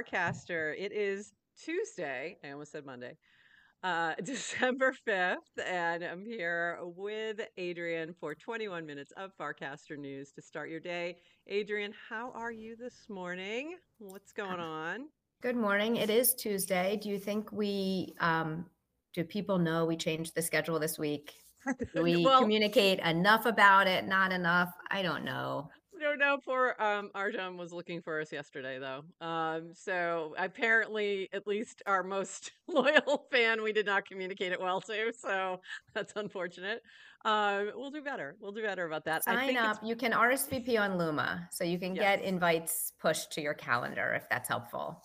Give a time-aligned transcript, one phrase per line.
[0.00, 0.74] from Farcaster.
[0.78, 1.32] It is
[1.62, 2.36] Tuesday.
[2.44, 3.16] I almost said Monday.
[3.82, 5.36] Uh, December 5th,
[5.66, 11.16] and I'm here with Adrienne for 21 minutes of Farcaster News to start your day.
[11.50, 13.76] Adrienne, how are you this morning?
[13.98, 15.06] What's going on?
[15.42, 15.96] Good morning.
[15.96, 16.98] It is Tuesday.
[17.02, 18.66] Do you think we, um,
[19.14, 21.34] do people know we changed the schedule this week?
[21.94, 24.06] Do we well, communicate enough about it?
[24.06, 24.72] Not enough?
[24.90, 25.68] I don't know.
[26.10, 26.38] I don't know.
[26.44, 29.04] Poor um, Arjun was looking for us yesterday, though.
[29.24, 34.80] Um, so apparently, at least our most loyal fan, we did not communicate it well
[34.80, 35.12] to.
[35.16, 35.60] So
[35.94, 36.82] that's unfortunate.
[37.24, 38.34] Uh, we'll do better.
[38.40, 39.22] We'll do better about that.
[39.22, 39.78] Sign it's up.
[39.84, 44.28] You can RSVP on Luma, so you can get invites pushed to your calendar if
[44.28, 45.00] that's helpful.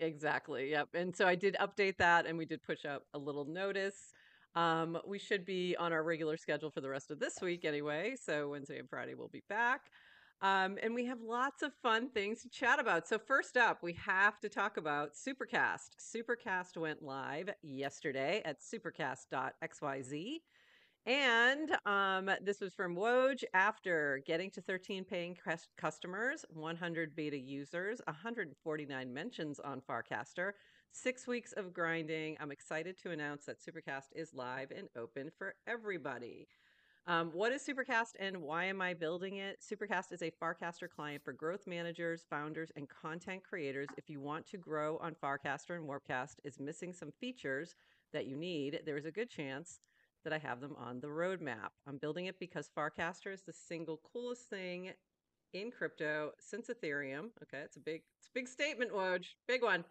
[0.00, 0.70] Exactly.
[0.70, 0.88] Yep.
[0.94, 4.12] And so I did update that and we did push out a little notice.
[4.56, 8.16] Um, we should be on our regular schedule for the rest of this week anyway.
[8.20, 9.82] So Wednesday and Friday we'll be back.
[10.42, 13.08] Um, and we have lots of fun things to chat about.
[13.08, 15.90] So, first up, we have to talk about Supercast.
[15.98, 20.40] Supercast went live yesterday at supercast.xyz.
[21.06, 25.36] And um, this was from Woj after getting to 13 paying
[25.76, 30.52] customers, 100 beta users, 149 mentions on Farcaster,
[30.92, 32.38] six weeks of grinding.
[32.40, 36.48] I'm excited to announce that Supercast is live and open for everybody.
[37.06, 39.60] Um, what is Supercast and why am I building it?
[39.60, 43.88] Supercast is a Farcaster client for growth managers, founders, and content creators.
[43.98, 47.74] If you want to grow on Farcaster and Warpcast is missing some features
[48.14, 49.80] that you need, there is a good chance
[50.24, 51.72] that I have them on the roadmap.
[51.86, 54.92] I'm building it because Farcaster is the single coolest thing
[55.52, 57.28] in crypto since Ethereum.
[57.42, 59.84] Okay, it's a big, it's a big statement, Woj, big one.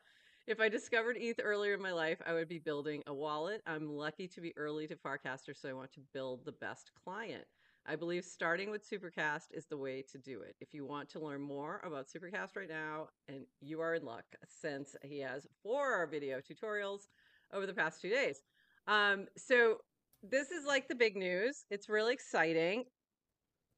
[0.45, 3.61] If I discovered ETH earlier in my life, I would be building a wallet.
[3.65, 7.45] I'm lucky to be early to Farcaster, so I want to build the best client.
[7.86, 10.58] I believe starting with Supercast is the way to do it.
[10.59, 14.26] If you want to learn more about Supercast right now, and you are in luck
[14.49, 17.08] since he has four video tutorials
[17.54, 18.42] over the past two days.
[18.86, 19.77] Um, so
[20.21, 21.64] this is like the big news.
[21.70, 22.83] It's really exciting.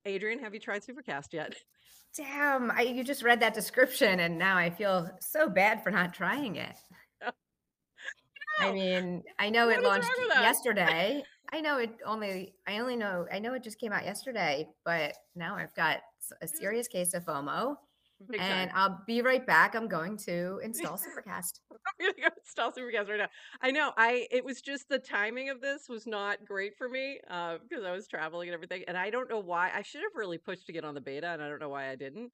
[0.07, 1.55] Adrienne, have you tried Supercast yet?
[2.15, 6.13] Damn, I, you just read that description, and now I feel so bad for not
[6.13, 6.75] trying it.
[8.61, 11.23] I mean, I know What it launched yesterday.
[11.51, 15.13] I know it only, I only know, I know it just came out yesterday, but
[15.35, 15.99] now I've got
[16.41, 16.57] a mm.
[16.57, 17.75] serious case of FOMO
[18.29, 18.77] Big and time.
[18.77, 19.75] I'll be right back.
[19.75, 21.59] I'm going to install Supercast.
[21.71, 23.29] I'm gonna go install Supercast right now.
[23.61, 23.91] I know.
[23.97, 27.83] I it was just the timing of this was not great for me uh, because
[27.83, 29.71] I was traveling and everything, and I don't know why.
[29.73, 31.89] I should have really pushed to get on the beta, and I don't know why
[31.89, 32.31] I didn't.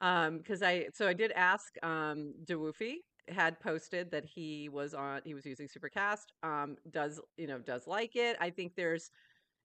[0.00, 2.96] Um, because I so I did ask um DeWoofy
[3.28, 6.26] had posted that he was on he was using Supercast.
[6.42, 8.36] Um, does you know does like it?
[8.40, 9.10] I think there's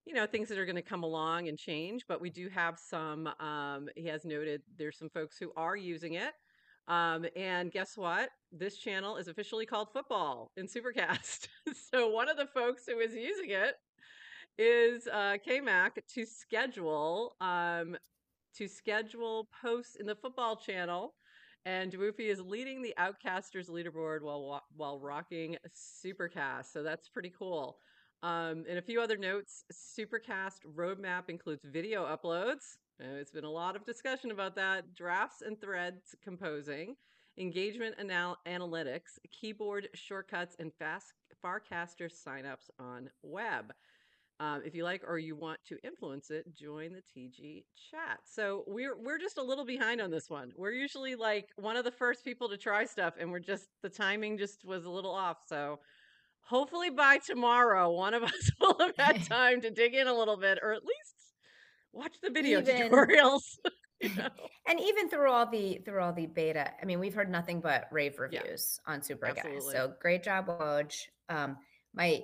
[0.05, 2.79] you know things that are going to come along and change, but we do have
[2.79, 3.27] some.
[3.39, 6.33] Um, he has noted there's some folks who are using it.
[6.87, 8.29] Um, and guess what?
[8.51, 11.47] This channel is officially called Football in Supercast.
[11.91, 13.75] so one of the folks who is using it
[14.57, 17.95] is uh, KMac to schedule um,
[18.55, 21.13] to schedule posts in the football channel.
[21.65, 25.57] And Dwoofy is leading the Outcasters leaderboard while while rocking
[26.03, 26.71] Supercast.
[26.73, 27.77] So that's pretty cool.
[28.21, 32.77] Um, and a few other notes: Supercast roadmap includes video uploads.
[33.01, 34.93] Uh, It's been a lot of discussion about that.
[34.93, 36.95] Drafts and threads composing,
[37.37, 41.13] engagement anal- analytics, keyboard shortcuts, and fast
[41.43, 43.71] Farcaster signups on web.
[44.41, 48.19] Um, if you like or you want to influence it, join the TG chat.
[48.25, 50.51] So we're we're just a little behind on this one.
[50.57, 53.89] We're usually like one of the first people to try stuff, and we're just the
[53.89, 55.37] timing just was a little off.
[55.47, 55.79] So
[56.41, 60.37] hopefully by tomorrow, one of us will have had time to dig in a little
[60.37, 61.15] bit, or at least
[61.93, 63.41] watch the video Even tutorials.
[64.01, 64.29] you know?
[64.67, 67.87] and even through all the through all the beta, I mean, we've heard nothing but
[67.91, 69.65] rave Yeah, reviews on Super Guys.
[69.71, 70.95] So great job, Woj.
[71.29, 71.57] Um,
[71.93, 72.23] my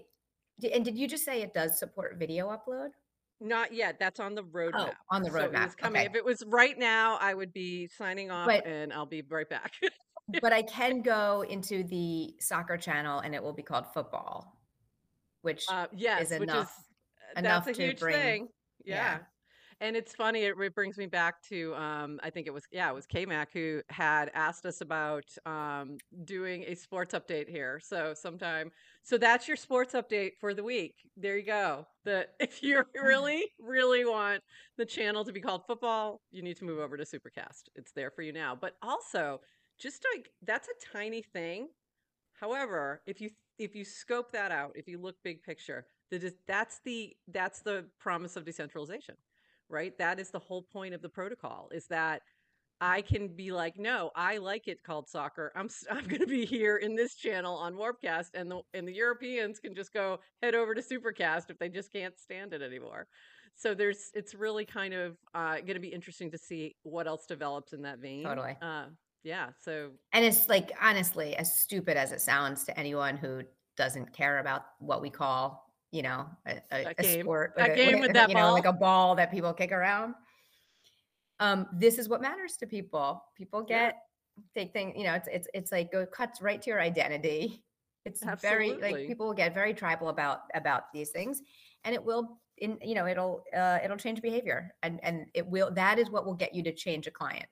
[0.73, 2.89] and did you just say it does support video upload?
[3.41, 3.97] Not yet.
[3.99, 4.93] That's on the Oh, roadmap.
[5.11, 5.67] on the So roadmap.
[5.67, 5.99] is coming.
[6.03, 6.09] Okay.
[6.09, 9.49] If it was right now, I would be signing off But and I'll be right
[9.49, 9.73] back.
[10.27, 14.61] But I can go into the soccer channel and it will be called football,
[15.41, 15.87] which Uh,
[16.19, 16.75] is yes, which is enough
[17.21, 18.49] uh, enough that's a to huge bring thing.
[18.83, 19.19] yeah.
[19.19, 19.25] Yeah.
[19.81, 22.89] And it's funny, it, it brings me back to um, I think it was yeah,
[22.89, 27.79] it was KMac who had asked us about um, doing a sports update here.
[27.81, 28.71] So sometime
[29.03, 31.09] so that's your sports update for the week.
[31.17, 31.87] There you go.
[32.05, 34.43] The if you really, really want
[34.77, 37.63] the channel to be called football, you need to move over to Supercast.
[37.75, 38.55] It's there for you now.
[38.55, 39.41] But also,
[39.79, 41.69] just like that's a tiny thing.
[42.33, 46.79] However, if you if you scope that out, if you look big picture, is that's
[46.85, 49.15] the that's the promise of decentralization,
[49.69, 49.97] right?
[49.97, 52.21] That is the whole point of the protocol is that
[52.81, 55.51] I can be like, no, I like it called soccer.
[55.55, 58.93] I'm I'm going to be here in this channel on Warpcast, and the and the
[58.93, 63.07] Europeans can just go head over to Supercast if they just can't stand it anymore.
[63.55, 67.25] So there's it's really kind of uh, going to be interesting to see what else
[67.25, 68.23] develops in that vein.
[68.23, 68.57] Totally.
[68.61, 68.85] Uh,
[69.25, 69.49] yeah.
[69.59, 73.41] So And it's like honestly, as stupid as it sounds to anyone who
[73.75, 77.75] doesn't care about what we call, you know, a, a, a game, sport, that a-
[77.75, 80.13] game with that you know, like a ball that people kick around.
[81.39, 83.25] Um, this is what matters to people.
[83.35, 83.87] People Yeah.
[83.87, 83.95] get
[84.53, 87.61] take things, you know, it's it's it's like go cuts right to your identity.
[88.07, 91.41] It's very like people will get very tribal about about these things,
[91.83, 95.71] and it will in you know it'll uh, it'll change behavior, and and it will
[95.71, 97.47] that is what will get you to change a client.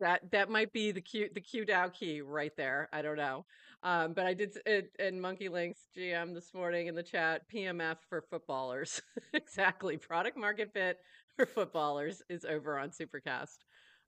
[0.00, 2.88] That that might be the Q the Q Dow key right there.
[2.92, 3.44] I don't know.
[3.82, 7.42] Um, but I did it in Monkey Links GM this morning in the chat.
[7.52, 9.00] PMF for footballers,
[9.32, 9.96] exactly.
[9.96, 10.98] Product market fit
[11.36, 13.58] for footballers is over on Supercast.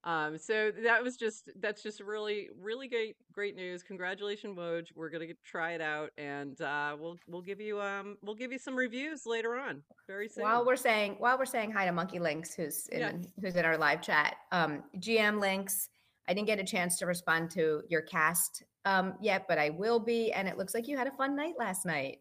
[0.05, 3.83] Um, so that was just that's just really really great great news.
[3.83, 4.87] Congratulations, Woj.
[4.95, 8.51] We're gonna get, try it out, and uh, we'll we'll give you um we'll give
[8.51, 10.45] you some reviews later on very soon.
[10.45, 13.13] While we're saying while we're saying hi to Monkey Links, who's in Yeah.
[13.41, 15.91] who's in our live chat, um, GM Links.
[16.29, 19.99] I didn't get a chance to respond to your cast um, yet, but I will
[19.99, 20.33] be.
[20.33, 22.19] And it looks like you had a fun night last night.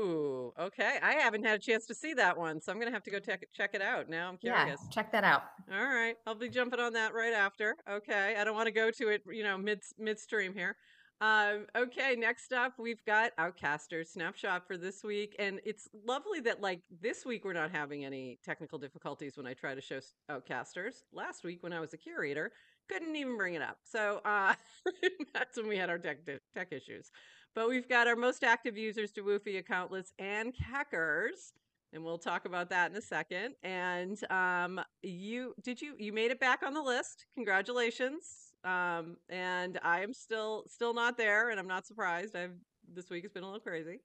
[0.00, 0.98] Ooh, okay.
[1.02, 3.18] I haven't had a chance to see that one, so I'm gonna have to go
[3.18, 4.08] check check it out.
[4.08, 4.80] Now I'm curious.
[4.82, 5.42] Yeah, check that out.
[5.72, 7.76] All right, I'll be jumping on that right after.
[7.88, 10.76] Okay, I don't want to go to it, you know, mid midstream here.
[11.22, 16.62] Um, okay, next up we've got Outcasters snapshot for this week, and it's lovely that
[16.62, 20.00] like this week we're not having any technical difficulties when I try to show
[20.30, 21.02] Outcasters.
[21.12, 22.52] Last week when I was a curator,
[22.88, 23.78] couldn't even bring it up.
[23.84, 24.54] So uh,
[25.34, 26.18] that's when we had our tech
[26.54, 27.10] tech issues.
[27.54, 31.52] But we've got our most active users, Dewoofi, Accountless, and Keccers
[31.92, 33.54] and we'll talk about that in a second.
[33.62, 37.26] And um, you did you you made it back on the list?
[37.34, 38.52] Congratulations!
[38.64, 42.36] Um, and I am still still not there, and I'm not surprised.
[42.36, 42.54] I've
[42.92, 44.00] this week has been a little crazy.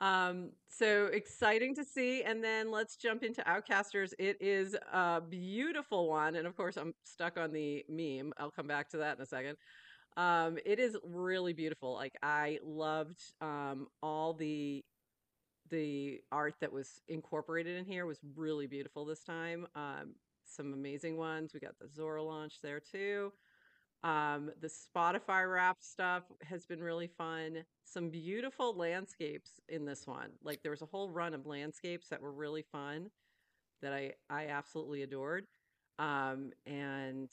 [0.00, 2.24] Um, so exciting to see.
[2.24, 4.12] And then let's jump into Outcasters.
[4.18, 8.32] It is a beautiful one, and of course I'm stuck on the meme.
[8.36, 9.56] I'll come back to that in a second.
[10.16, 11.94] Um, it is really beautiful.
[11.94, 14.84] Like I loved um all the
[15.70, 19.66] the art that was incorporated in here was really beautiful this time.
[19.74, 20.14] Um,
[20.44, 21.54] some amazing ones.
[21.54, 23.32] We got the Zora launch there too.
[24.04, 27.64] Um, the Spotify wrap stuff has been really fun.
[27.84, 30.30] Some beautiful landscapes in this one.
[30.42, 33.10] Like there was a whole run of landscapes that were really fun
[33.80, 35.46] that I I absolutely adored.
[35.98, 37.30] Um, and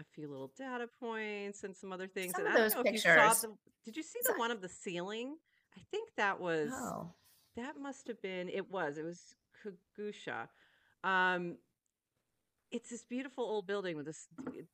[0.00, 2.32] a few little data points and some other things.
[2.32, 3.40] Some and of I those don't know if you saw pictures.
[3.42, 3.56] the.
[3.84, 5.36] Did you see the one of the ceiling?
[5.76, 6.70] I think that was.
[6.72, 7.10] Oh,
[7.56, 8.98] That must have been it was.
[8.98, 10.48] It was Kagusha.
[11.08, 11.56] Um
[12.72, 14.28] it's this beautiful old building with this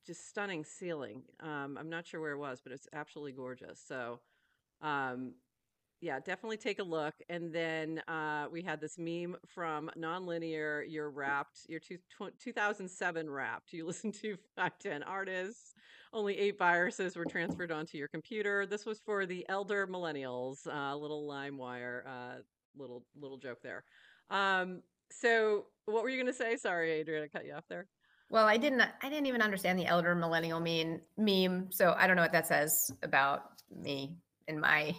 [0.05, 1.23] just stunning ceiling.
[1.39, 3.81] Um I'm not sure where it was, but it's absolutely gorgeous.
[3.85, 4.19] So
[4.81, 5.33] um
[6.01, 7.15] yeah, definitely take a look.
[7.29, 13.29] And then uh, we had this meme from Nonlinear, your wrapped, your two, tw- 2007
[13.29, 13.73] wrapped.
[13.73, 15.73] You listen to 510 artists.
[16.13, 18.65] Only eight viruses were transferred onto your computer.
[18.65, 20.65] This was for the elder millennials.
[20.67, 22.35] Uh, little LimeWire, uh,
[22.77, 23.83] little little joke there.
[24.29, 26.55] Um, so, what were you going to say?
[26.57, 27.87] Sorry, Adrienne, I cut you off there.
[28.29, 28.81] well, I didn't.
[28.81, 32.47] I didn't even understand the elder millennial mean meme, so I don't know what that
[32.47, 33.43] says about
[33.75, 34.15] me
[34.47, 34.95] and my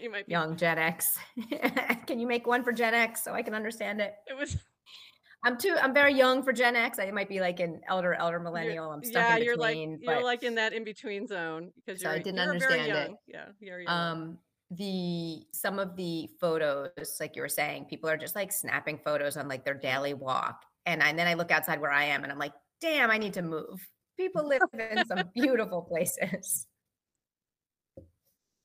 [0.00, 0.32] You might be.
[0.32, 1.18] young Gen X.
[2.06, 4.14] can you make one for Gen X so I can understand it?
[4.26, 4.56] It was.
[5.44, 5.74] I'm too.
[5.80, 6.98] I'm very young for Gen X.
[6.98, 8.90] I might be like an elder, elder you're- millennial.
[8.90, 9.98] I'm stuck yeah, in you're like between.
[10.02, 13.10] you're like in that in between zone because So I didn't you're understand it.
[13.26, 13.92] Yeah, you're young.
[13.92, 14.38] um
[14.72, 19.36] the some of the photos like you were saying people are just like snapping photos
[19.36, 22.22] on like their daily walk and, I, and then i look outside where i am
[22.22, 23.84] and i'm like damn i need to move
[24.16, 26.68] people live in some beautiful places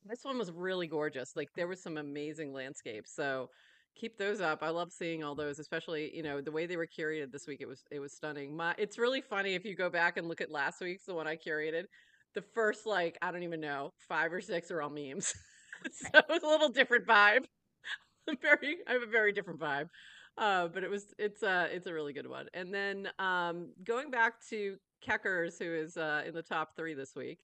[0.08, 1.34] This one was really gorgeous.
[1.36, 3.12] Like there was some amazing landscapes.
[3.14, 3.50] So
[3.94, 4.62] keep those up.
[4.62, 7.60] I love seeing all those, especially, you know, the way they were curated this week.
[7.60, 8.54] It was it was stunning.
[8.56, 11.26] My it's really funny if you go back and look at last week's, the one
[11.26, 11.84] I curated.
[12.34, 15.34] The first like, I don't even know, five or six are all memes.
[15.92, 17.44] so it was a little different vibe.
[18.42, 19.88] very I have a very different vibe.
[20.38, 22.46] Uh, but it was it's uh it's a really good one.
[22.54, 27.14] And then um going back to Keccers, who is uh in the top three this
[27.16, 27.40] week.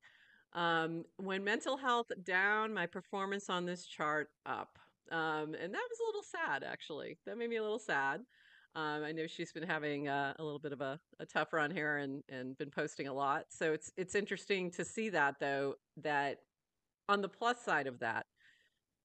[0.54, 4.78] Um, when mental health down, my performance on this chart up.
[5.10, 7.18] Um, and that was a little sad, actually.
[7.26, 8.20] That made me a little sad.
[8.74, 11.70] Um, I know she's been having uh, a little bit of a, a tough run
[11.70, 13.46] here and and been posting a lot.
[13.50, 16.38] So it's it's interesting to see that though that
[17.08, 18.26] on the plus side of that,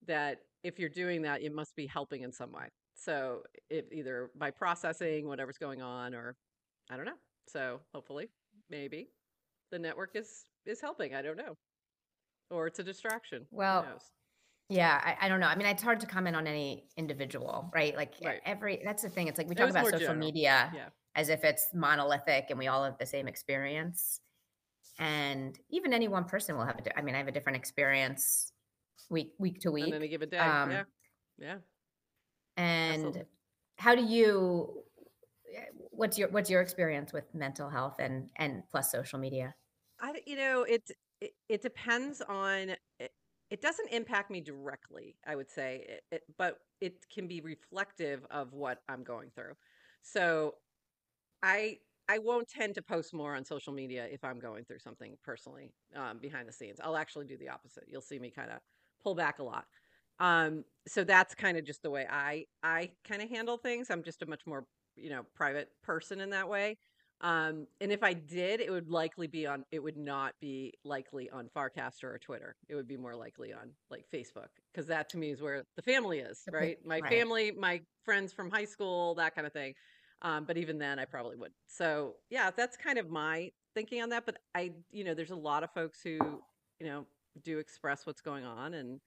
[0.06, 2.70] that if you're doing that, it must be helping in some way.
[2.96, 6.38] So if either by processing whatever's going on, or
[6.90, 7.20] I don't know.
[7.48, 8.30] So hopefully,
[8.70, 9.10] maybe
[9.72, 11.14] the network is is helping.
[11.16, 11.56] I don't know,
[12.50, 13.46] or it's a distraction.
[13.52, 13.86] Well,
[14.70, 15.48] yeah, I, I don't know.
[15.48, 17.96] I mean, it's hard to comment on any individual, right?
[17.96, 18.42] Like Right.
[18.46, 19.28] every that's the thing.
[19.28, 20.18] It's like we talk about social general.
[20.18, 20.90] media Yeah.
[21.16, 24.20] as if it's monolithic and we all have the same experience.
[25.00, 27.56] And even any one person will have a di- I mean, I have a different
[27.58, 28.52] experience
[29.10, 29.94] week week to week.
[29.94, 30.38] any given day.
[30.38, 30.84] Um, yeah.
[31.38, 31.58] Yeah.
[32.58, 33.26] And Absolutely.
[33.78, 34.84] how do you
[35.92, 39.56] what's your what's your experience with mental health and and plus social media?
[40.28, 40.92] You know, it,
[41.22, 42.72] it it depends on.
[43.00, 43.12] It,
[43.50, 48.52] it doesn't impact me directly, I would say, it, but it can be reflective of
[48.52, 49.54] what I'm going through.
[50.02, 50.56] So
[51.44, 51.80] I
[52.10, 55.74] I won't tend to post more on social media if I'm going through something personally
[55.96, 56.80] um, behind the scenes.
[56.84, 57.86] I'll actually do the opposite.
[57.88, 58.60] You'll see me kind of
[59.04, 59.66] pull back a lot.
[60.20, 63.90] Um, so that's kind of just the way I I kind of handle things.
[63.90, 64.66] I'm just a much more
[64.96, 66.78] you know private person in that way.
[67.22, 69.66] Um, and if I did, it would likely be on.
[69.72, 72.56] It would not be likely on Farcaster or Twitter.
[72.70, 75.82] It would be more likely on like Facebook because that to me is where the
[75.82, 76.78] family is, right?
[76.86, 77.12] My right.
[77.12, 79.74] family, my friends from high school, that kind of thing.
[80.22, 81.52] Um, but even then, I probably would.
[81.68, 84.26] So yeah, that's kind of my thinking on that.
[84.26, 86.20] But I, you know, there's a lot of folks who,
[86.80, 87.06] you know,
[87.44, 89.00] do express what's going on, and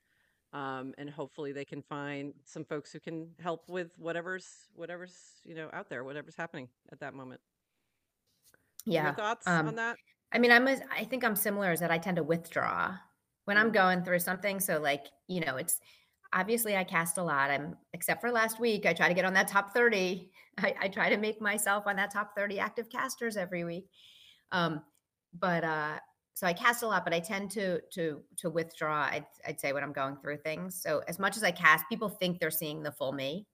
[0.52, 5.14] um, and hopefully they can find some folks who can help with whatever's whatever's
[5.44, 7.40] you know out there, whatever's happening at that moment.
[8.96, 9.12] Your Yeah.
[9.12, 9.98] thoughts Um, on that?
[10.32, 12.96] I mean, I'm a, I think I'm similar is that I tend to withdraw
[13.44, 13.72] when I'm Mm.
[13.72, 14.60] going through something.
[14.60, 15.80] So like, you know, it's
[16.32, 17.50] obviously I cast a lot.
[17.50, 20.32] I'm except for last week, I try to get on that top 30.
[20.58, 23.90] I, I try to make myself on that top 30 active casters every week.
[24.52, 24.84] Um,
[25.32, 26.00] but uh
[26.34, 29.72] so I cast a lot, but I tend to to to withdraw, I'd, I'd say
[29.72, 30.80] when I'm going through things.
[30.80, 33.46] So as much as I cast, people think they're seeing the full me.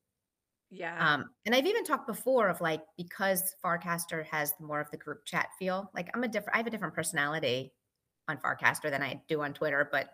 [0.71, 0.97] Yeah.
[0.99, 5.25] Um, and I've even talked before of like because Farcaster has more of the group
[5.25, 5.91] chat feel.
[5.95, 7.73] Like I'm a different, I have a different personality
[8.29, 9.89] on Farcaster than I do on Twitter.
[9.91, 10.09] But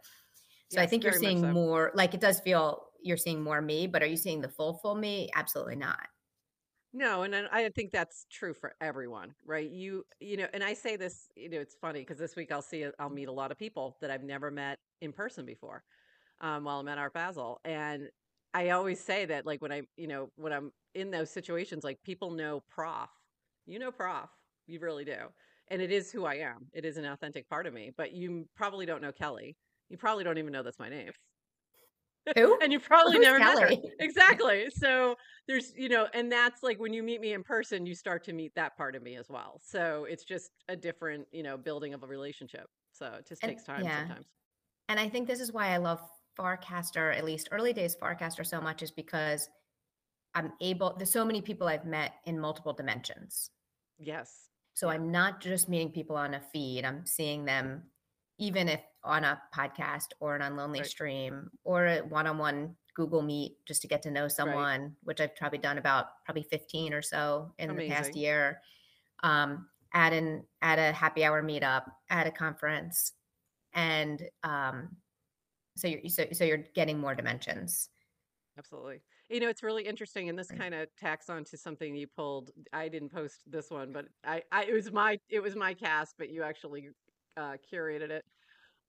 [0.70, 1.52] so I think you're seeing so.
[1.52, 1.92] more.
[1.94, 4.94] Like it does feel you're seeing more me, but are you seeing the full full
[4.94, 5.28] me?
[5.34, 6.06] Absolutely not.
[6.94, 9.70] No, and I think that's true for everyone, right?
[9.70, 12.60] You, you know, and I say this, you know, it's funny because this week I'll
[12.60, 15.84] see, I'll meet a lot of people that I've never met in person before,
[16.42, 18.10] um, while I'm at Art Basel, and
[18.54, 21.98] I always say that, like when I, you know, when I'm in those situations, like
[22.02, 23.08] people know Prof,
[23.66, 24.28] you know Prof,
[24.66, 25.16] you really do,
[25.68, 26.68] and it is who I am.
[26.72, 29.56] It is an authentic part of me, but you probably don't know Kelly.
[29.88, 31.12] You probably don't even know that's my name.
[32.36, 32.56] Who?
[32.62, 33.70] and you probably Who's never met her.
[33.98, 34.68] Exactly.
[34.70, 35.16] So
[35.48, 38.32] there's, you know, and that's like when you meet me in person, you start to
[38.32, 39.60] meet that part of me as well.
[39.64, 42.66] So it's just a different, you know, building of a relationship.
[42.92, 44.00] So it just And- takes time yeah.
[44.06, 44.26] sometimes.
[44.88, 46.00] And I think this is why I love
[46.38, 49.48] Farcaster, at least early days Farcaster so much, is because
[50.34, 53.50] I'm able, there's so many people I've met in multiple dimensions.
[53.98, 54.48] Yes.
[54.74, 54.94] So Yeah.
[54.94, 56.84] I'm not just meeting people on a feed.
[56.84, 57.90] I'm seeing them
[58.38, 60.86] even if on a podcast or an unlonely Right.
[60.86, 65.58] stream or a one-on-one Google Meet just to get to know someone, which I've probably
[65.58, 68.60] done about probably 15 or so in the past year.
[69.22, 73.12] Um, at an at a happy hour meetup, at a conference.
[73.74, 74.96] And um,
[75.76, 77.88] so you're so, so you're getting more dimensions.
[78.58, 79.00] Absolutely.
[79.30, 82.50] You know, it's really interesting, and this kind of tacks on to something you pulled.
[82.72, 86.16] I didn't post this one, but I, I it was my it was my cast,
[86.18, 86.90] but you actually
[87.36, 88.24] uh, curated it.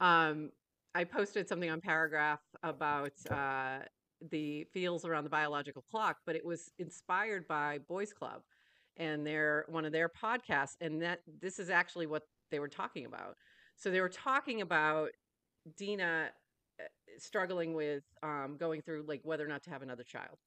[0.01, 0.49] Um,
[0.95, 3.79] I posted something on Paragraph about uh,
[4.31, 8.41] the feels around the biological clock, but it was inspired by Boys Club
[8.97, 13.05] and their one of their podcasts, and that this is actually what they were talking
[13.05, 13.35] about.
[13.77, 15.09] So they were talking about
[15.77, 16.31] Dina
[17.17, 20.37] struggling with um, going through like whether or not to have another child.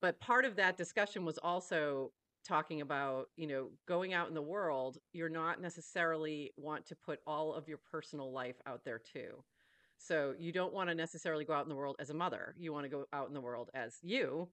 [0.00, 2.12] But part of that discussion was also
[2.46, 7.20] talking about, you know, going out in the world, you're not necessarily want to put
[7.26, 9.42] all of your personal life out there too.
[9.96, 12.54] So you don't want to necessarily go out in the world as a mother.
[12.58, 14.48] You want to go out in the world as you.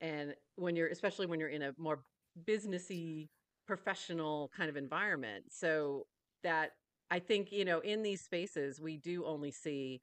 [0.00, 2.00] And when you're, especially when you're in a more
[2.44, 3.28] businessy,
[3.66, 5.44] professional kind of environment.
[5.50, 6.06] So
[6.42, 6.72] that
[7.10, 10.00] I think, you know, in these spaces, we do only see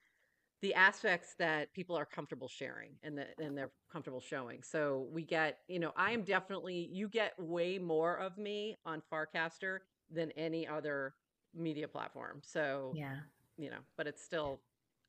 [0.63, 4.63] the aspects that people are comfortable sharing and that and they're comfortable showing.
[4.63, 9.01] So we get, you know, I am definitely you get way more of me on
[9.12, 9.79] Farcaster
[10.10, 11.15] than any other
[11.53, 12.41] media platform.
[12.46, 13.17] So, Yeah.
[13.58, 14.62] you know, but it's still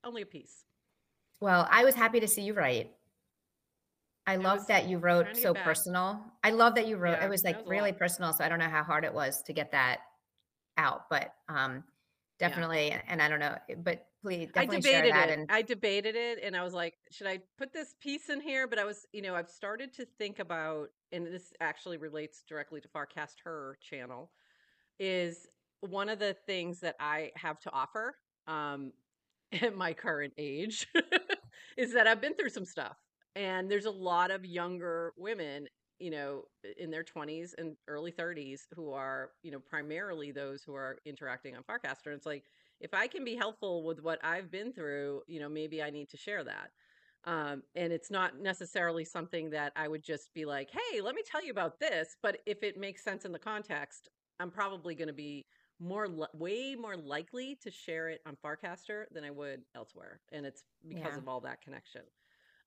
[0.03, 0.65] only a piece.
[1.41, 2.91] Well, I was happy to see you write.
[4.27, 5.65] I love that you wrote so back.
[5.65, 6.21] personal.
[6.43, 7.19] I love that you wrote.
[7.21, 8.33] Yeah, it was like was really personal.
[8.33, 10.01] So I don't know how hard it was to get that
[10.79, 11.85] out, but um,
[12.41, 12.49] Yeah.
[12.49, 12.97] definitely.
[13.07, 15.31] And I don't know, but please I debated it.
[15.31, 18.67] And I debated it and I was like, should I put this piece in here?
[18.67, 22.81] But I was, you know, I've started to think about, and this actually relates directly
[22.81, 24.31] to Farcast Her channel,
[24.99, 25.47] is
[25.81, 28.15] one of the things that I have to offer
[28.47, 28.93] um,
[29.53, 30.87] at my current age
[31.77, 32.97] is that I've been through some stuff.
[33.37, 35.67] And there's a lot of younger women,
[35.99, 36.45] you know,
[36.79, 41.57] in their 20s and early 30s who are, you know, primarily those who are interacting
[41.57, 42.07] on Farcaster.
[42.07, 42.45] And it's like,
[42.81, 46.09] if I can be helpful with what I've been through, you know, maybe I need
[46.11, 46.71] to share that.
[47.25, 51.23] Um, and it's not necessarily something that I would just be like, hey, let me
[51.25, 52.17] tell you about this.
[52.23, 55.47] But if it makes sense in the context, I'm probably going to be
[55.81, 60.47] more li- way more likely to share it on Farcaster than I would elsewhere, and
[60.47, 62.03] it's because yeah, of all that connection.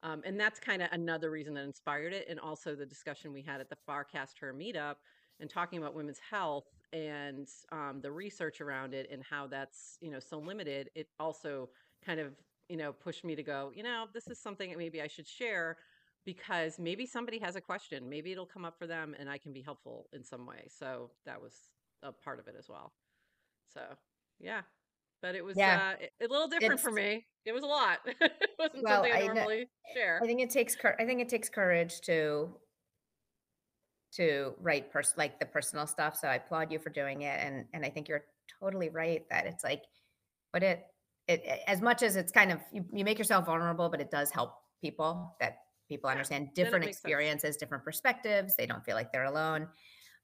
[0.04, 3.42] Um, and that's kind of another reason that inspired it, and also the discussion we
[3.42, 4.96] had at the Farcaster meetup
[5.40, 10.12] and talking about women's health and um, the research around it and how that's you
[10.12, 10.90] know so limited.
[10.96, 11.70] It also
[12.06, 12.34] kind of
[12.70, 15.28] you know pushed me to go, you know, this is something that maybe I should
[15.28, 15.78] share
[16.26, 19.54] because maybe somebody has a question, maybe it'll come up for them, and I can
[19.54, 20.68] be helpful in some way.
[20.68, 21.54] So that was
[22.04, 22.92] a part of it as well.
[23.74, 23.82] So
[24.40, 24.62] yeah,
[25.22, 25.94] but it was yeah.
[26.00, 27.26] uh, a little different for me.
[27.46, 28.00] It was a lot.
[28.06, 30.20] it wasn't well, something I I normally share.
[30.22, 30.76] I think it takes.
[31.00, 32.50] I think it takes courage to
[34.14, 36.16] to write pers- like the personal stuff.
[36.16, 38.24] So I applaud you for doing it, and and I think you're
[38.60, 39.84] totally right that it's like,
[40.54, 40.86] but it
[41.28, 44.10] it it- as much as it's kind of you, you make yourself vulnerable, but it
[44.12, 45.60] does help people that
[45.90, 47.06] people understand it different makes sense.
[47.06, 48.56] experiences, different perspectives.
[48.56, 49.68] They don't feel like they're alone.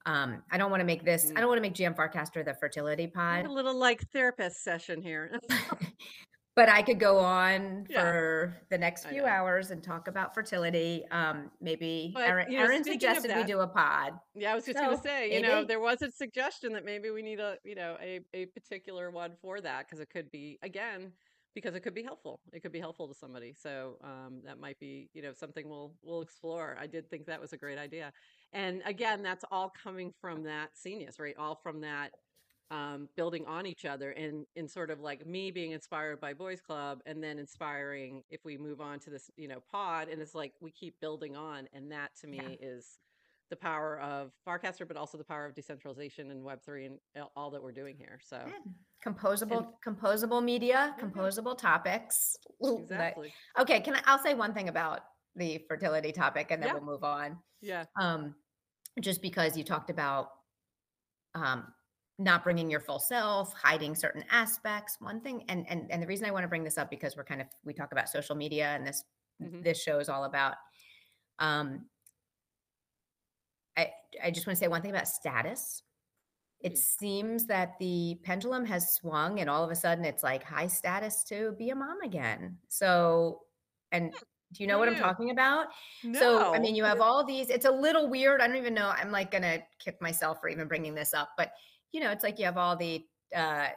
[0.06, 1.30] Um, I don't want to make this.
[1.30, 1.36] I Mm.
[1.36, 3.46] don't want to make GM Farcaster the fertility pod.
[3.46, 5.38] a little like therapist session here.
[6.56, 11.04] but I could go on yeah, for the next few hours and talk about fertility.
[11.10, 14.12] Um, maybe But Erin, you know, of suggested we do a pod.
[14.34, 17.10] yeah, I was just gonna So say, you know, there was a suggestion that maybe
[17.10, 20.58] we need a, you know, a a particular one for that because it could be
[20.62, 21.12] again
[21.54, 22.40] because it could be helpful.
[22.52, 23.54] It could be helpful to somebody.
[23.54, 26.76] So um, that might be, you know, something we'll we'll explore.
[26.80, 28.12] I did think that was a great idea,
[28.52, 31.36] and again, that's all coming from that genius, right?
[31.38, 32.10] All from that
[32.74, 36.60] um, building on each other and in sort of like me being inspired by Boys
[36.60, 40.34] Club and then inspiring if we move on to this, you know, pod and it's
[40.34, 42.42] like we keep building on and that to Yeah.
[42.48, 42.98] me is
[43.50, 47.50] the power of Farcaster, but also the power of decentralization and Web3 and all- all
[47.52, 48.18] that we're doing here.
[48.24, 48.54] So Yeah.
[48.64, 52.36] and Composable, composable media, yeah, composable topics.
[52.64, 53.34] Ooh, that- exactly.
[53.58, 54.02] Okay, can I?
[54.06, 55.00] I'll say one thing about
[55.36, 57.38] the fertility topic, and then Yeah, we'll move on.
[57.60, 58.34] yeah, Um,
[59.00, 60.30] just because you talked about
[61.34, 61.74] um,
[62.18, 65.00] not bringing your full self, hiding certain aspects.
[65.00, 67.24] One thing, and and and the reason I want to bring this up because we're
[67.24, 69.04] kind of we talk about social media, and this
[69.40, 70.56] hmm this show is all about.
[71.38, 71.90] Um,
[73.76, 75.82] I I just want to say one thing about status.
[76.60, 76.82] It Mm.
[76.82, 81.24] seems that the pendulum has swung, and all of a sudden it's like high status
[81.26, 82.58] to be a mom again.
[82.68, 83.46] So,
[83.92, 84.12] and
[84.52, 85.68] do you know what I'm talking about?
[86.12, 88.40] So, I mean, you have all these, it's a little weird.
[88.40, 88.88] I don't even know.
[88.88, 91.52] I'm like going to kick myself for even bringing this up, but
[91.94, 93.68] you know, it's like you have all the uh,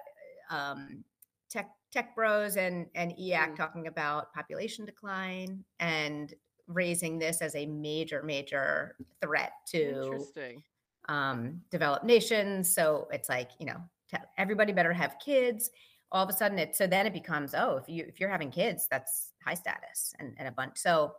[0.49, 1.03] um,
[1.49, 6.33] tech tech bros and and e/acc Mm, talking about population decline and
[6.67, 10.19] raising this as a major major threat to
[11.07, 12.73] um, developed nations.
[12.73, 13.77] So it's like you know,
[14.37, 15.69] everybody better have kids.
[16.11, 18.49] All of a sudden, it so then it becomes oh, if you if you're having
[18.49, 20.77] kids, that's high status and, and a bunch.
[20.77, 21.13] So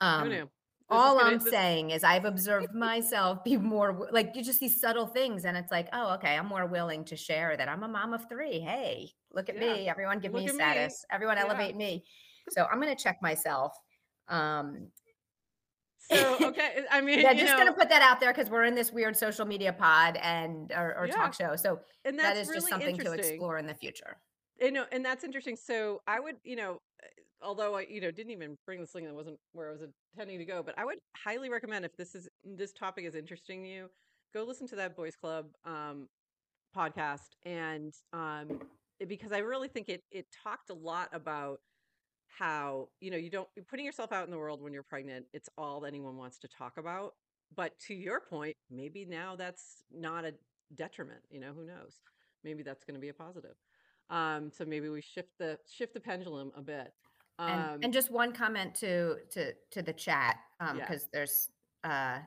[0.00, 0.36] Who um, knew?
[0.38, 0.55] This is
[0.88, 4.80] all gonna I'm this saying is I've observed myself be more like you just these
[4.80, 7.88] subtle things, and it's like, oh, okay, I'm more willing to share that I'm a
[7.88, 8.60] mom of three.
[8.60, 9.72] Hey, look at yeah.
[9.72, 9.88] me.
[9.88, 10.58] Everyone give Look me at me.
[10.58, 11.04] status.
[11.10, 11.44] Everyone Yeah.
[11.44, 12.04] elevate me.
[12.50, 13.76] So I'm gonna check myself.
[14.28, 14.90] Um,
[16.08, 18.92] So okay, I mean, yeah, just gonna put that out there because we're in this
[18.92, 21.56] weird social media pod and or, or yeah, talk show.
[21.56, 24.18] So and that is just something to explore in the future.
[24.60, 25.56] You know, and that's interesting.
[25.56, 26.80] So I would, you know,
[27.46, 29.82] although I, you know, didn't even bring this thing that wasn't where I was
[30.14, 33.62] intending to go, but I would highly recommend if this is this topic is interesting
[33.62, 33.90] to you,
[34.34, 36.08] go listen to that Boys Club um,
[36.76, 38.60] podcast, and um,
[39.06, 41.60] because I really think it it talked a lot about
[42.26, 45.26] how you know you don't putting yourself out in the world when you're pregnant.
[45.32, 47.14] It's all anyone wants to talk about.
[47.54, 50.34] But to your point, maybe now that's not a
[50.74, 51.20] detriment.
[51.30, 52.02] You know, who knows?
[52.42, 53.54] Maybe that's going to be a positive.
[54.10, 56.92] Um, so maybe we shift the shift the pendulum a bit.
[57.38, 61.50] And Um, and just one comment to to to the chat um yeah, because there's
[61.84, 62.20] uh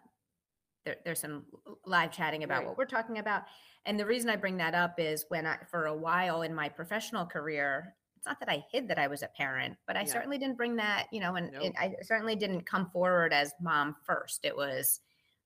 [0.86, 1.46] there, there's some
[1.86, 2.68] live chatting about right.
[2.68, 3.44] what we're talking about.
[3.86, 6.70] And the reason I bring that up is when I, for a while in my
[6.70, 10.06] professional career, it's not that I hid that I was a parent, but I Yeah.
[10.08, 11.74] certainly didn't bring that, you know, and, Nope.
[11.78, 14.46] I certainly didn't come forward as mom first.
[14.46, 15.02] It was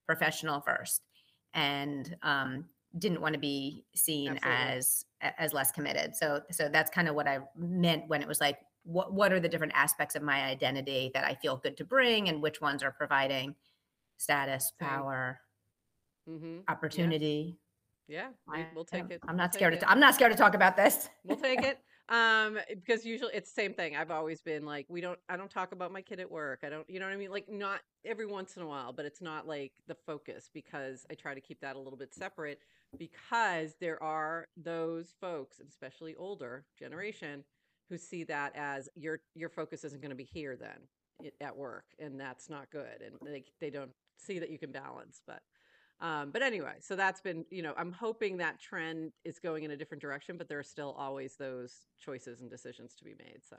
[0.05, 1.01] professional first.
[1.53, 4.77] And um, didn't want to be seen Absolutely.
[4.77, 6.15] as as less committed.
[6.15, 9.39] So so that's kind of what I meant when it was like what what are
[9.39, 12.83] the different aspects of my identity that I feel good to bring and which ones
[12.83, 13.55] are providing
[14.17, 15.39] status, power,
[16.29, 16.59] Mm-hmm.
[16.69, 17.57] opportunity.
[18.07, 19.19] Yeah, I we'll take it.
[19.27, 19.81] I'm We'll not take scared it.
[19.81, 19.89] to.
[19.89, 21.09] I'm not scared to talk about this.
[21.25, 21.79] We'll take it.
[22.09, 23.95] Um, because usually it's the same thing.
[23.95, 26.59] I've always been like, we don't, I don't talk about my kid at work.
[26.63, 27.31] I don't, you know what I mean?
[27.31, 31.13] Like, not every once in a while, but it's not like the focus because I
[31.15, 32.59] try to keep that a little bit separate
[32.97, 37.43] because there are those folks, especially older generation,
[37.93, 41.85] who see that as your your focus isn't going to be here then at work,
[41.99, 45.41] and that's not good, and they they don't see that you can balance, but.
[46.01, 49.71] Um, but anyway, so that's been, you know, I'm hoping that trend is going in
[49.71, 53.39] a different direction, but there are still always those choices and decisions to be made.
[53.47, 53.55] So,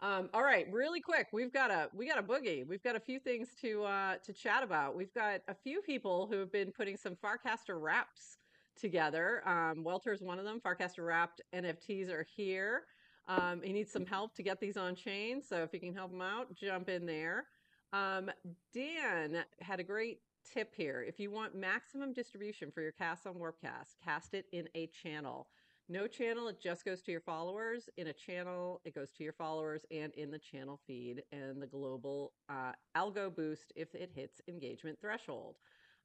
[0.00, 2.64] um, all right, really quick, we've got a we got a boogie.
[2.64, 4.94] We've got a few things to uh, to chat about.
[4.94, 8.36] We've got a few people who have been putting some Farcaster wraps
[8.78, 9.42] together.
[9.48, 10.60] Um, Welter's one of them.
[10.64, 12.84] Farcaster wrapped NFTs are here.
[13.28, 16.12] Um, he needs some help to get these on chain, so if you can help
[16.12, 17.44] him out, jump in there.
[17.92, 18.30] Um,
[18.74, 21.04] Dan had a great tip here.
[21.06, 25.46] If you want maximum distribution for your cast on Warpcast, cast it in a channel.
[25.88, 27.88] No channel, it just goes to your followers.
[27.96, 31.66] In a channel, it goes to your followers and in the channel feed and the
[31.66, 35.56] global uh, algo boost if it hits engagement threshold.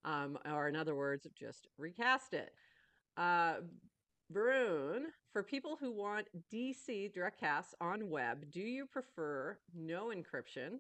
[0.03, 2.53] Um, or in other words, just recast it.
[3.15, 3.56] Uh,
[4.33, 10.79] Varun, for people who want DC direct casts on web, do you prefer no encryption?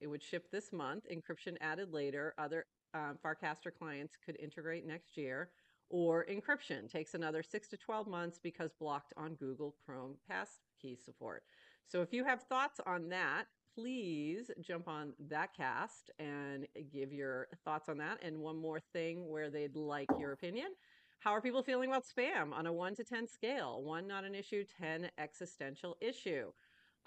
[0.00, 2.34] It would ship this month, encryption added later.
[2.38, 5.50] Other um, Farcaster clients could integrate next year.
[5.90, 11.44] Or encryption takes another six to 12 months because blocked on Google Chrome passkey support.
[11.86, 17.48] So if you have thoughts on that, please jump on that cast and give your
[17.64, 18.18] thoughts on that.
[18.22, 20.72] And one more thing where they'd like your opinion.
[21.20, 23.82] How are people feeling about spam on a one to 10 scale?
[23.82, 26.52] One, not an issue, 10, existential issue.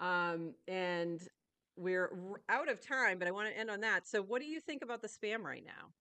[0.00, 1.20] Um, and
[1.76, 2.10] we're
[2.48, 4.06] out of time, but I want to end on that.
[4.06, 5.92] So, what do you think about the spam right now?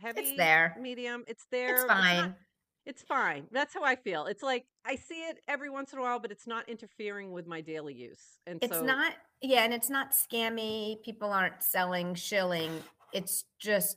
[0.00, 0.76] Heavy, it's there.
[0.78, 1.74] medium, it's there.
[1.76, 2.36] It's not- fine.
[2.84, 3.46] it's fine.
[3.50, 4.26] That's how I feel.
[4.26, 7.46] It's like I see it every once in a while, but it's not interfering with
[7.46, 8.38] my daily use.
[8.46, 11.02] And It's so, not, yeah, and it's not scammy.
[11.02, 12.82] People aren't selling, shilling.
[13.12, 13.96] It's just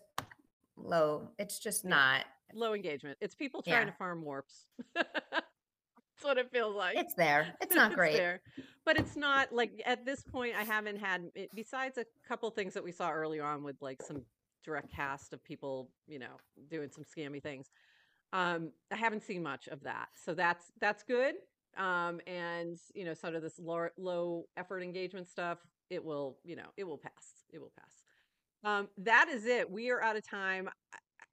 [0.78, 1.32] low.
[1.38, 2.26] It's just not.
[2.54, 3.18] Low engagement.
[3.22, 3.92] It's people trying Yeah.
[3.92, 4.66] to farm warps.
[4.96, 6.98] That's what it feels like.
[6.98, 7.54] It's there.
[7.62, 8.14] It's not great.
[8.18, 8.42] there.
[8.86, 12.74] But it's not like at this point, I haven't had, it, besides a couple things
[12.74, 14.24] that we saw early on with like some
[14.64, 16.38] direct cast of people, you know,
[16.70, 17.70] doing some scammy things.
[18.34, 20.08] Um, I haven't seen much of that.
[20.16, 21.36] So that's, that's good.
[21.78, 26.56] Um, and, you know, sort of this low, low effort engagement stuff, it will, you
[26.56, 27.46] know, it will pass.
[27.54, 27.94] It will pass.
[28.64, 29.70] Um, that is it.
[29.70, 30.68] We are out of time.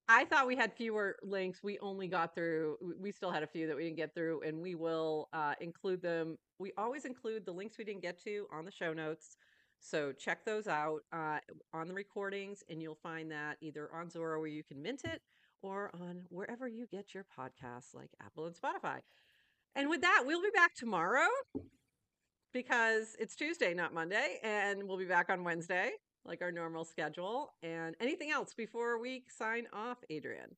[0.08, 1.62] I- thought we had fewer links.
[1.62, 4.60] We only got through, we still had a few that we didn't get through, and
[4.60, 6.38] we will uh, include them.
[6.58, 9.36] We always include the links we didn't get to on the show notes.
[9.80, 11.38] So check those out uh,
[11.72, 15.20] on the recordings, and you'll find that either on Zora where you can mint it
[15.62, 19.00] or on wherever you get your podcasts like Apple and Spotify.
[19.74, 21.26] And with that, we'll be back tomorrow
[22.52, 25.90] because it's Tuesday, not Monday, and we'll be back on Wednesday
[26.24, 27.54] like our normal schedule.
[27.62, 30.54] And anything else before we sign off, Adrienne,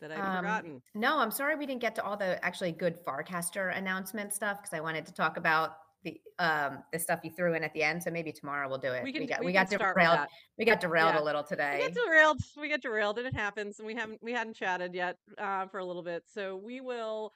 [0.00, 0.82] that I've Um, forgotten?
[0.94, 4.74] No, I'm sorry we didn't get to all the actually good Farcaster announcement stuff because
[4.74, 8.02] I wanted to talk about the um the stuff you threw in at the end.
[8.02, 9.04] So maybe tomorrow we'll do it.
[9.04, 10.26] We can got we, we got derailed.
[10.58, 11.20] We got derailed Yeah.
[11.20, 11.78] a little today.
[11.80, 12.40] We get derailed.
[12.60, 13.78] We get derailed, and it happens.
[13.78, 17.32] And we haven't we hadn't chatted yet uh, for a little bit, so we will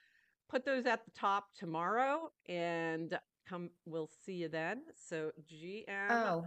[0.49, 3.69] put those at the top tomorrow, and come.
[3.85, 4.81] We'll see you then.
[4.95, 5.85] So GM.
[6.09, 6.45] Oh,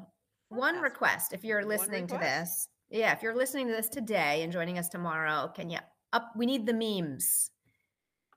[0.51, 1.33] one request.
[1.33, 4.89] If you're listening to this, yeah, if you're listening to this today and joining us
[4.89, 5.79] tomorrow, can you
[6.13, 6.33] up?
[6.37, 7.51] We need the memes.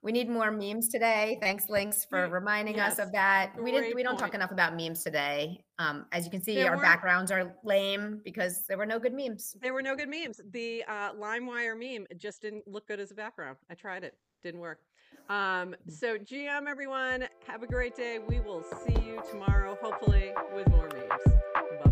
[0.02, 1.38] We need more memes today.
[1.40, 3.52] Thanks, Links, for reminding us of that.
[3.60, 3.94] We didn't.
[3.94, 5.64] We don't talk enough about memes today.
[5.78, 9.14] Um, as you can see, There our backgrounds are lame because there were no good
[9.14, 9.56] memes.
[9.62, 10.42] There were no good memes.
[10.50, 13.56] The uh, LimeWire meme just didn't look good as a background.
[13.70, 14.80] I tried it, didn't work.
[15.30, 18.18] Um, so, GM, everyone, have a great day.
[18.18, 21.34] We will see you tomorrow, hopefully, with more memes.
[21.82, 21.90] Bye.